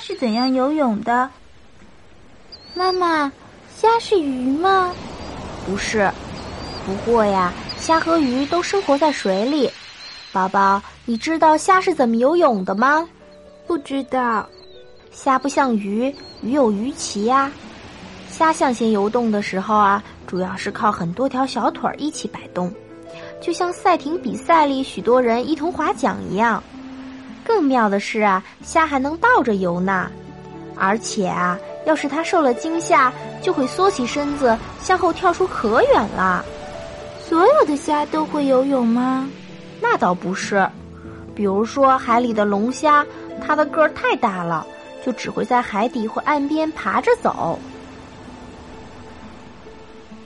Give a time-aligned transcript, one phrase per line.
[0.00, 1.28] 是怎样游泳的？
[2.74, 3.30] 妈妈，
[3.76, 4.92] 虾是鱼吗？
[5.66, 6.10] 不是，
[6.86, 9.70] 不过呀，虾和鱼都生活在水里。
[10.32, 13.08] 宝宝，你知道虾是怎么游泳的吗？
[13.66, 14.48] 不知道。
[15.12, 17.50] 虾不像鱼，鱼有鱼鳍呀。
[18.30, 22.72] 虾向前游动的时候啊，主要是靠很多条小腿儿一起摆动，
[23.40, 26.62] 就像赛艇比赛里许多人一同划桨一样。
[27.40, 30.10] 更妙的是啊，虾还能倒着游呢，
[30.76, 36.44] 而且啊，要是它受了惊吓，就会缩起身子向后跳出可远了。
[37.26, 39.28] 所有的虾都会游泳吗？
[39.80, 40.68] 那倒不是，
[41.34, 43.06] 比如说海里的龙虾，
[43.40, 44.66] 它的个儿太大了，
[45.04, 47.58] 就只会在海底或岸边爬着走。